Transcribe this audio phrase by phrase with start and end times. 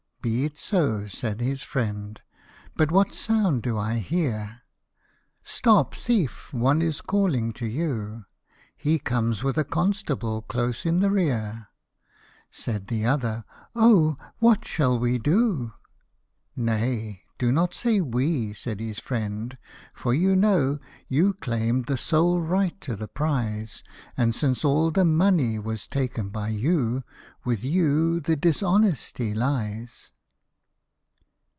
[0.31, 2.21] "Be it so," said his friend,"
[2.77, 4.61] but what sound do I hear "r'
[5.57, 8.25] Stop thief!' one is calling to you;
[8.77, 11.69] He comes with a constable close in the rear!"
[12.51, 13.45] Said the other,"
[13.75, 14.15] Oh!
[14.37, 15.73] what shall we do!""
[16.71, 19.57] Nay, do not say we," said his friend,"
[19.95, 20.77] for you know
[21.07, 23.83] You claim'd the sole right to the prize;
[24.15, 27.03] And since all the money was taken by you,
[27.43, 30.11] With you the dishonesty lies."